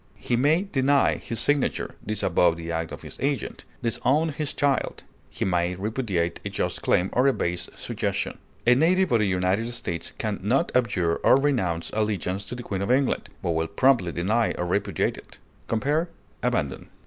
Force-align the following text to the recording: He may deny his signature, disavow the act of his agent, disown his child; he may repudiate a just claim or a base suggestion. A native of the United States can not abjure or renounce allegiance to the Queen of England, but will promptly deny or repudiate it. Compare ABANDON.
He 0.17 0.35
may 0.35 0.63
deny 0.63 1.17
his 1.17 1.39
signature, 1.39 1.93
disavow 2.03 2.55
the 2.55 2.71
act 2.71 2.91
of 2.91 3.03
his 3.03 3.19
agent, 3.21 3.65
disown 3.83 4.29
his 4.29 4.51
child; 4.51 5.03
he 5.29 5.45
may 5.45 5.75
repudiate 5.75 6.39
a 6.43 6.49
just 6.49 6.81
claim 6.81 7.11
or 7.13 7.27
a 7.27 7.33
base 7.33 7.69
suggestion. 7.75 8.39
A 8.65 8.73
native 8.73 9.11
of 9.11 9.19
the 9.19 9.27
United 9.27 9.71
States 9.73 10.11
can 10.17 10.39
not 10.41 10.71
abjure 10.75 11.17
or 11.17 11.35
renounce 11.39 11.91
allegiance 11.93 12.45
to 12.45 12.55
the 12.55 12.63
Queen 12.63 12.81
of 12.81 12.89
England, 12.89 13.29
but 13.43 13.51
will 13.51 13.67
promptly 13.67 14.11
deny 14.11 14.53
or 14.57 14.65
repudiate 14.65 15.17
it. 15.17 15.37
Compare 15.67 16.09
ABANDON. 16.41 16.87